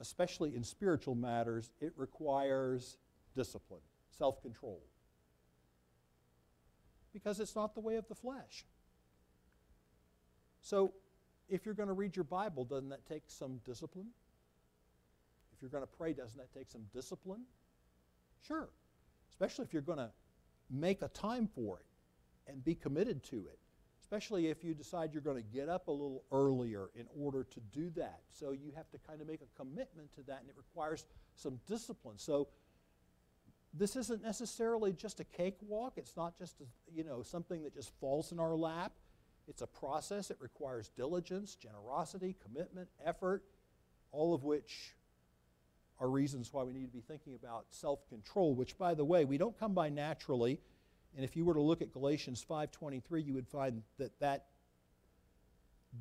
[0.00, 2.96] especially in spiritual matters, it requires
[3.36, 3.80] discipline,
[4.18, 4.80] self control.
[7.12, 8.64] Because it's not the way of the flesh.
[10.62, 10.94] So
[11.50, 14.06] if you're going to read your Bible, doesn't that take some discipline?
[15.52, 17.42] If you're going to pray, doesn't that take some discipline?
[18.46, 18.68] Sure.
[19.28, 20.10] Especially if you're going to
[20.70, 23.58] make a time for it and be committed to it.
[24.00, 27.60] Especially if you decide you're going to get up a little earlier in order to
[27.72, 28.20] do that.
[28.32, 31.04] So you have to kind of make a commitment to that, and it requires
[31.36, 32.18] some discipline.
[32.18, 32.48] So
[33.72, 35.94] this isn't necessarily just a cakewalk.
[35.96, 38.92] It's not just a, you know something that just falls in our lap.
[39.50, 40.30] It's a process.
[40.30, 43.42] It requires diligence, generosity, commitment, effort,
[44.12, 44.94] all of which
[45.98, 49.36] are reasons why we need to be thinking about self-control, which by the way, we
[49.36, 50.60] don't come by naturally.
[51.16, 54.46] And if you were to look at Galatians 5:23, you would find that that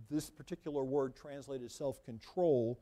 [0.09, 2.79] this particular word translated self control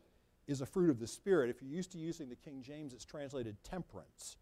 [0.48, 1.50] is a fruit of the Spirit.
[1.50, 4.36] If you're used to using the King James, it's translated temperance.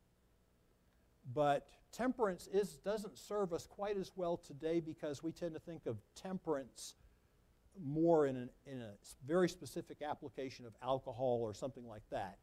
[1.33, 5.85] But temperance is, doesn't serve us quite as well today because we tend to think
[5.85, 6.95] of temperance
[7.83, 8.91] more in, an, in a
[9.25, 12.37] very specific application of alcohol or something like that.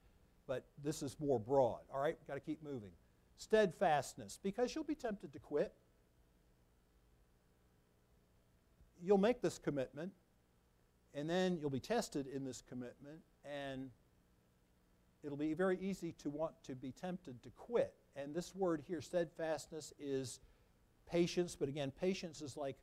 [0.46, 1.80] But this is more broad.
[1.92, 2.90] All right, got to keep moving.
[3.36, 5.72] Steadfastness, because you'll be tempted to quit.
[9.00, 10.12] You'll make this commitment,
[11.14, 13.90] and then you'll be tested in this commitment, and
[15.24, 17.94] it'll be very easy to want to be tempted to quit.
[18.16, 20.40] And this word here, steadfastness, is
[21.10, 22.76] patience, but again, patience is like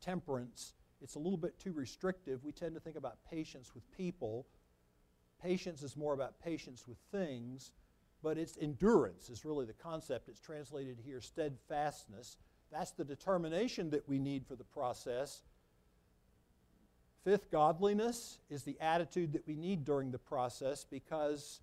[0.00, 0.74] temperance.
[1.02, 2.44] It's a little bit too restrictive.
[2.44, 4.46] We tend to think about patience with people.
[5.42, 7.72] Patience is more about patience with things,
[8.22, 10.28] but it's endurance is really the concept.
[10.28, 12.36] It's translated here steadfastness.
[12.70, 15.42] That's the determination that we need for the process.
[17.24, 21.60] Fifth, godliness is the attitude that we need during the process because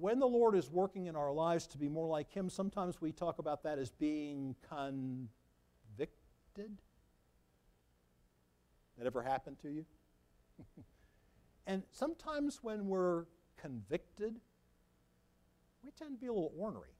[0.00, 3.12] when the Lord is working in our lives to be more like Him, sometimes we
[3.12, 5.28] talk about that as being convicted.
[8.96, 9.84] That ever happened to you?
[11.66, 13.24] and sometimes when we're
[13.56, 14.40] convicted,
[15.84, 16.94] we tend to be a little ornery.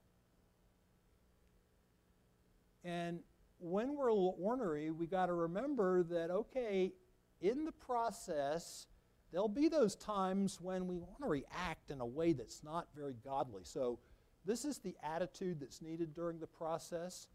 [2.85, 3.21] And
[3.59, 6.93] when we're a little ornery, we got to remember that, okay,
[7.41, 8.87] in the process,
[9.33, 13.15] there'll be those times when we want to react in a way that's not very
[13.25, 13.63] godly.
[13.65, 13.99] So,
[14.45, 17.27] this is the attitude that's needed during the process.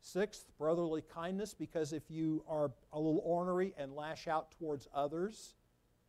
[0.00, 5.54] Sixth, brotherly kindness, because if you are a little ornery and lash out towards others,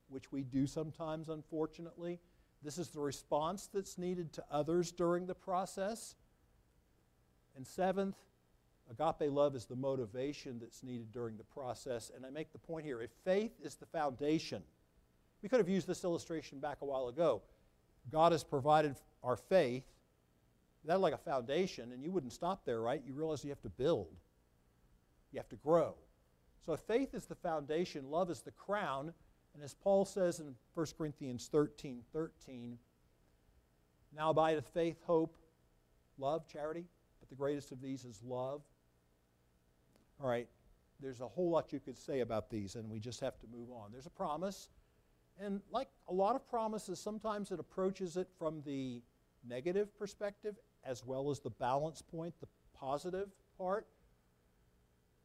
[0.09, 2.19] which we do sometimes, unfortunately,
[2.63, 6.15] this is the response that's needed to others during the process.
[7.55, 8.15] And seventh,
[8.89, 12.11] Agape love is the motivation that's needed during the process.
[12.15, 14.63] And I make the point here if faith is the foundation,
[15.45, 17.39] we could have used this illustration back a while ago.
[18.11, 19.83] God has provided our faith.
[20.83, 22.99] That's like a foundation, and you wouldn't stop there, right?
[23.05, 24.07] You realize you have to build,
[25.31, 25.93] you have to grow.
[26.65, 29.13] So faith is the foundation, love is the crown.
[29.53, 32.79] And as Paul says in 1 Corinthians 13 13,
[34.17, 35.37] now abideth faith, hope,
[36.17, 36.85] love, charity,
[37.19, 38.63] but the greatest of these is love.
[40.19, 40.47] All right,
[40.99, 43.69] there's a whole lot you could say about these, and we just have to move
[43.69, 43.91] on.
[43.91, 44.69] There's a promise,
[45.39, 49.01] and like a lot of promises, sometimes it approaches it from the
[49.47, 53.87] negative perspective as well as the balance point, the positive part.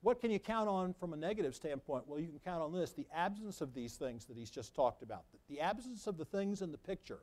[0.02, 2.04] What can you count on from a negative standpoint?
[2.06, 5.02] Well, you can count on this the absence of these things that he's just talked
[5.02, 7.20] about, the absence of the things in the picture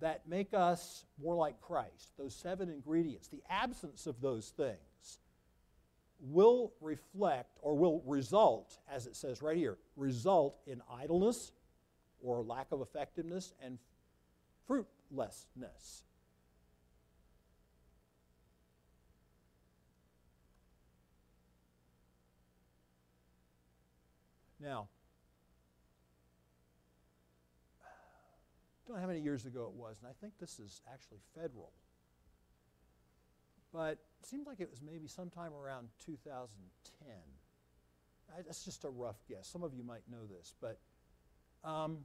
[0.00, 4.76] that make us more like Christ, those seven ingredients, the absence of those things
[6.20, 11.52] will reflect or will result, as it says right here, result in idleness
[12.22, 13.78] or lack of effectiveness and
[14.66, 16.02] fruitlessness.
[24.60, 24.88] Now,
[28.86, 31.70] don't know how many years ago it was, and I think this is actually federal
[33.72, 37.08] but it like it was maybe sometime around 2010.
[38.36, 39.48] I, that's just a rough guess.
[39.48, 40.78] Some of you might know this, but
[41.64, 41.98] um,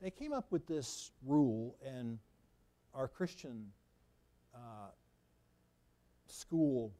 [0.00, 2.18] they came up with this rule, and
[2.94, 3.66] our Christian
[4.54, 4.90] uh,
[6.26, 6.92] school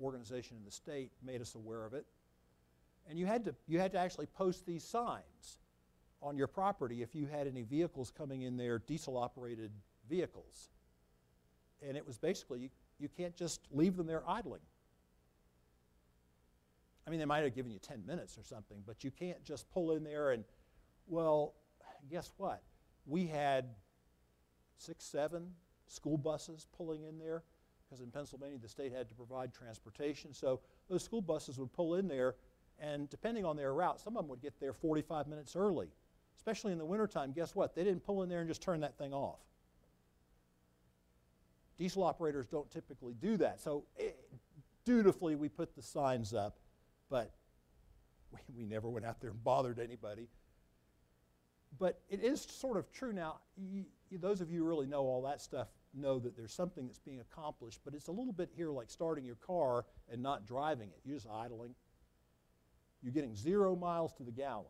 [0.00, 2.06] organization in the state made us aware of it.
[3.08, 5.58] And you had to, you had to actually post these signs
[6.22, 9.70] on your property if you had any vehicles coming in there, diesel operated
[10.08, 10.68] vehicles.
[11.86, 12.70] And it was basically
[13.00, 14.60] you can't just leave them there idling.
[17.06, 19.68] I mean, they might have given you 10 minutes or something, but you can't just
[19.70, 20.44] pull in there and,
[21.08, 21.54] well,
[22.10, 22.62] guess what?
[23.06, 23.66] We had
[24.76, 25.48] six, seven
[25.86, 27.42] school buses pulling in there
[27.84, 30.32] because in Pennsylvania the state had to provide transportation.
[30.32, 32.36] So those school buses would pull in there,
[32.78, 35.88] and depending on their route, some of them would get there 45 minutes early.
[36.36, 37.74] Especially in the wintertime, guess what?
[37.74, 39.40] They didn't pull in there and just turn that thing off.
[41.80, 43.58] Diesel operators don't typically do that.
[43.58, 44.36] So it, eh,
[44.84, 46.58] dutifully, we put the signs up,
[47.08, 47.32] but
[48.32, 50.28] we, we never went out there and bothered anybody.
[51.78, 53.38] But it is sort of true now.
[54.12, 57.20] Those of you who really know all that stuff know that there's something that's being
[57.20, 61.00] accomplished, but it's a little bit here like starting your car and not driving it.
[61.02, 61.74] You're just idling.
[63.02, 64.66] You're getting zero miles to the gallon.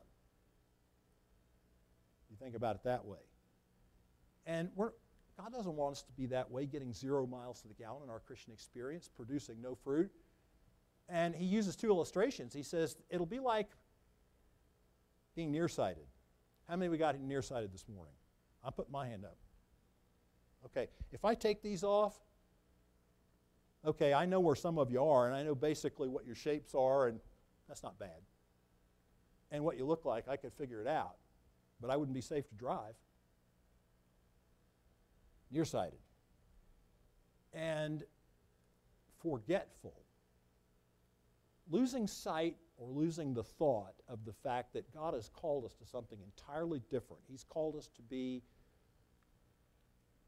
[2.30, 3.18] You think about it that way.
[4.46, 4.92] And we're,
[5.42, 8.10] God doesn't want us to be that way, getting zero miles to the gallon in
[8.10, 10.10] our Christian experience, producing no fruit.
[11.08, 12.52] And he uses two illustrations.
[12.52, 13.70] He says, it'll be like
[15.34, 16.04] Being nearsighted.
[16.68, 18.12] How many we got nearsighted this morning?
[18.62, 19.36] I'll put my hand up.
[20.66, 22.18] Okay, if I take these off,
[23.86, 26.74] okay, I know where some of you are, and I know basically what your shapes
[26.74, 27.18] are, and
[27.66, 28.20] that's not bad.
[29.50, 31.16] And what you look like, I could figure it out,
[31.80, 32.94] but I wouldn't be safe to drive.
[35.50, 35.98] Nearsighted.
[37.52, 38.04] And
[39.22, 39.94] forgetful.
[41.70, 45.86] Losing sight or losing the thought of the fact that God has called us to
[45.86, 47.22] something entirely different.
[47.28, 48.42] He's called us to be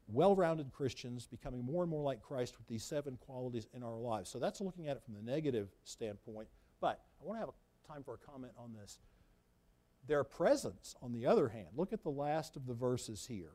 [0.07, 3.97] well rounded Christians, becoming more and more like Christ with these seven qualities in our
[3.97, 4.29] lives.
[4.29, 6.47] So that's looking at it from the negative standpoint.
[6.79, 7.53] But I want to have
[7.87, 8.99] time for a comment on this.
[10.05, 13.53] Their presence, on the other hand, look at the last of the verses here.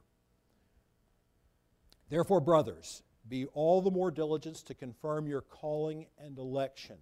[2.08, 6.96] Therefore, brothers, be all the more diligent to confirm your calling and election.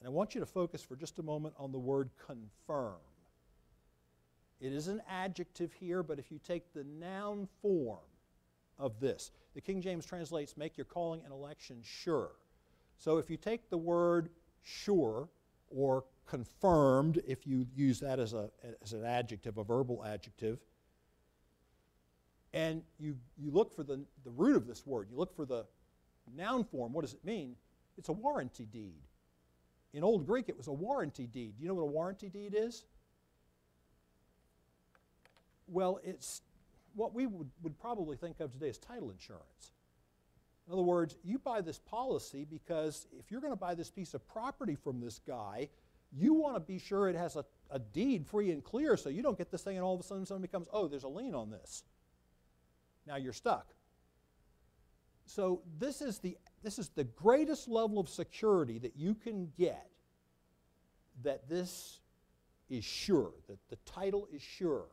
[0.00, 2.96] And I want you to focus for just a moment on the word confirm.
[4.60, 7.98] It is an adjective here, but if you take the noun form
[8.78, 12.32] of this, the King James translates make your calling and election sure.
[12.96, 14.30] So if you take the word
[14.62, 15.28] sure
[15.70, 18.50] or confirmed, if you use that as, a,
[18.82, 20.60] as an adjective, a verbal adjective,
[22.58, 25.64] and you, you look for the, the root of this word, you look for the
[26.36, 27.54] noun form, what does it mean?
[27.96, 28.98] It's a warranty deed.
[29.94, 31.54] In Old Greek, it was a warranty deed.
[31.56, 32.84] Do you know what a warranty deed is?
[35.68, 36.42] Well, it's
[36.96, 39.72] what we would, would probably think of today as title insurance.
[40.66, 44.14] In other words, you buy this policy because if you're going to buy this piece
[44.14, 45.68] of property from this guy,
[46.12, 49.22] you want to be sure it has a, a deed free and clear so you
[49.22, 51.36] don't get this thing and all of a sudden someone becomes, oh, there's a lien
[51.36, 51.84] on this.
[53.08, 53.66] Now you're stuck.
[55.26, 59.88] So this is the this is the greatest level of security that you can get
[61.22, 62.00] that this
[62.68, 64.86] is sure, that the title is sure.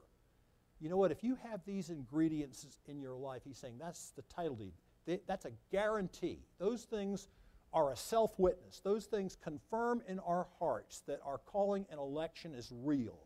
[0.80, 1.12] You know what?
[1.12, 5.20] If you have these ingredients in your life, he's saying that's the title deed.
[5.28, 6.40] That's a guarantee.
[6.58, 7.28] Those things
[7.74, 8.82] are a self witness.
[8.84, 13.25] Those things confirm in our hearts that our calling and election is real.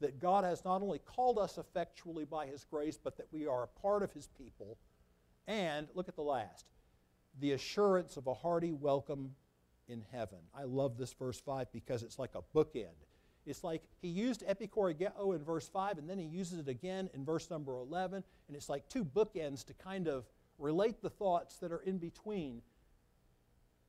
[0.00, 3.62] That God has not only called us effectually by His grace, but that we are
[3.64, 4.76] a part of His people.
[5.46, 6.66] And look at the last
[7.40, 9.34] the assurance of a hearty welcome
[9.88, 10.38] in heaven.
[10.54, 13.06] I love this verse 5 because it's like a bookend.
[13.46, 17.24] It's like he used epichoregeo in verse 5 and then he uses it again in
[17.24, 20.24] verse number 11, and it's like two bookends to kind of
[20.58, 22.62] relate the thoughts that are in between.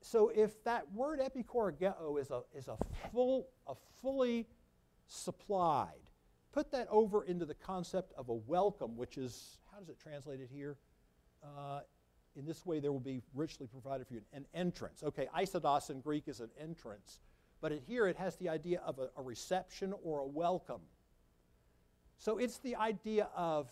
[0.02, 2.78] So if that word epichoregeo is a, is a,
[3.12, 4.48] full, a fully
[5.08, 6.10] supplied,
[6.52, 10.40] put that over into the concept of a welcome, which is, how does it translate
[10.40, 10.78] it here?
[11.44, 11.82] Uh,
[12.36, 15.04] in this way there will be richly provided for you an entrance.
[15.04, 17.20] Okay, isodos in Greek is an entrance,
[17.62, 20.82] but it, here it has the idea of a, a reception or a welcome.
[22.18, 23.70] So it's the idea of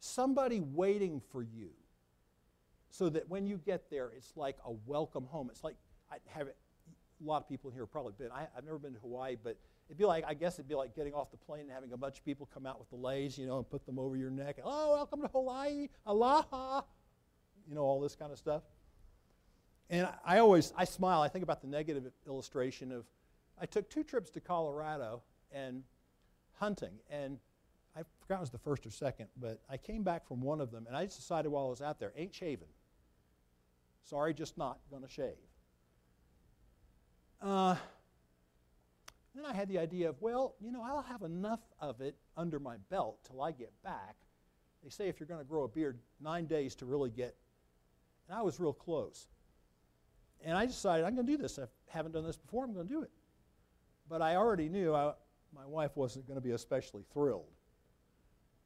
[0.00, 1.70] somebody waiting for you
[2.90, 5.48] so that when you get there, it's like a welcome home.
[5.50, 5.76] It's like,
[6.10, 6.52] I have a
[7.24, 8.30] lot of people here have probably been.
[8.30, 9.56] I, have never been to Hawaii, but
[9.92, 11.98] it'd be like, I guess it'd be like getting off the plane and having a
[11.98, 14.30] bunch of people come out with the leis, you know, and put them over your
[14.30, 14.56] neck.
[14.64, 15.88] Oh, welcome to Hawaii.
[16.06, 16.82] Aloha
[17.68, 18.62] you know, all this kind of stuff.
[19.90, 23.04] And I always, I smile, I think about the negative illustration of,
[23.60, 25.22] I took two trips to Colorado
[25.52, 25.82] and
[26.58, 27.38] hunting, and
[27.94, 30.70] I forgot it was the first or second, but I came back from one of
[30.70, 32.68] them, and I just decided while I was out there, ain't shaving.
[34.04, 35.36] Sorry, just not going to shave.
[37.40, 37.76] Uh,
[39.34, 42.58] then I had the idea of, well, you know, I'll have enough of it under
[42.58, 44.16] my belt till I get back.
[44.82, 47.36] They say if you're going to grow a beard, nine days to really get
[48.28, 49.26] and I was real close.
[50.44, 51.58] And I decided, I'm going to do this.
[51.58, 53.10] I haven't done this before, I'm going to do it.
[54.08, 55.12] But I already knew I,
[55.54, 57.50] my wife wasn't going to be especially thrilled.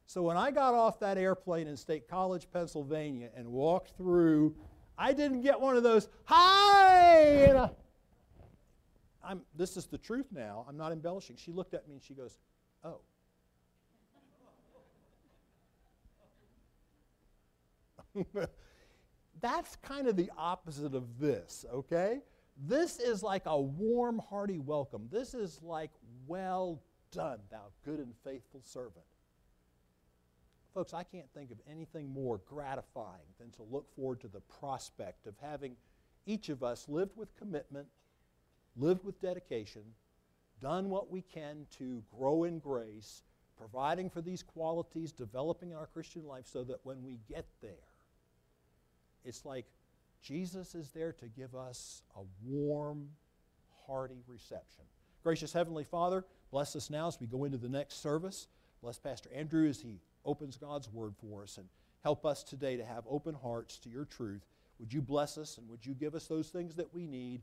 [0.06, 4.54] So when I got off that airplane in State College, Pennsylvania, and walked through,
[4.96, 7.70] I didn't get one of those, hi!
[9.26, 10.64] I'm, this is the truth now.
[10.68, 11.36] I'm not embellishing.
[11.36, 12.38] She looked at me and she goes,
[12.84, 13.00] oh.
[19.40, 22.20] That's kind of the opposite of this, okay?
[22.56, 25.08] This is like a warm, hearty welcome.
[25.10, 25.90] This is like,
[26.26, 29.04] well done, thou good and faithful servant.
[30.72, 35.26] Folks, I can't think of anything more gratifying than to look forward to the prospect
[35.26, 35.74] of having
[36.26, 37.86] each of us lived with commitment,
[38.76, 39.82] lived with dedication,
[40.60, 43.22] done what we can to grow in grace,
[43.56, 47.70] providing for these qualities, developing our Christian life so that when we get there,
[49.24, 49.66] it's like
[50.22, 53.08] Jesus is there to give us a warm,
[53.86, 54.84] hearty reception.
[55.22, 58.48] Gracious Heavenly Father, Bless us now as we go into the next service.
[58.82, 61.58] Bless Pastor Andrew as he opens God's Word for us.
[61.58, 61.66] And
[62.02, 64.46] help us today to have open hearts to your truth.
[64.78, 67.42] Would you bless us and would you give us those things that we need?